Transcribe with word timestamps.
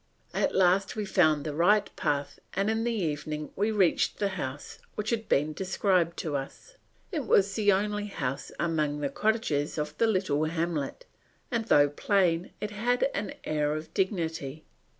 At 0.33 0.55
last 0.55 0.95
we 0.95 1.05
found 1.05 1.43
the 1.45 1.53
right 1.53 1.95
path 1.95 2.39
and 2.55 2.71
in 2.71 2.85
the 2.85 2.91
evening 2.91 3.51
we 3.55 3.69
reached 3.69 4.17
the 4.17 4.29
house, 4.29 4.79
which 4.95 5.11
had 5.11 5.29
been 5.29 5.53
described 5.53 6.17
to 6.21 6.35
us. 6.35 6.73
It 7.11 7.27
was 7.27 7.53
the 7.53 7.71
only 7.71 8.07
house 8.07 8.51
among 8.59 9.01
the 9.01 9.09
cottages 9.09 9.77
of 9.77 9.95
the 9.99 10.07
little 10.07 10.45
hamlet, 10.45 11.05
and 11.51 11.65
though 11.65 11.87
plain 11.89 12.49
it 12.59 12.71
had 12.71 13.11
an 13.13 13.35
air 13.43 13.75
of 13.75 13.93
dignity. 13.93 14.65